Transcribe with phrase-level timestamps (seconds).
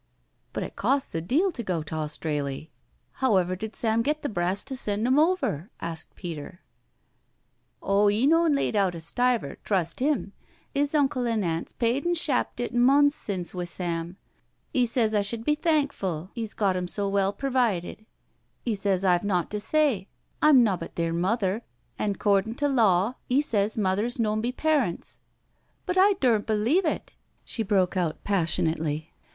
[0.53, 2.71] "But it costs a deal to go t* Australy.
[3.21, 6.61] However did Sam get the brass to send 'em?" asked Peter."
[7.83, 10.33] Oh, 'e noan laid out a stiver, trust 'im—
[10.73, 14.17] 'is uncle an' aunt's paid an' shappt it mons since wi' Sam.
[14.75, 18.07] '£ sez I shud be thankfu' 'e's got 'em so well pervided—
[18.65, 20.07] 'e sez I've naught to say,
[20.41, 21.61] I'm nobbut theer mother,
[21.99, 25.19] an' 'cordin' to law 'e sez mothers noan be parents—
[25.85, 27.13] but I dumt believe it,"
[27.45, 29.11] she broke out passionately.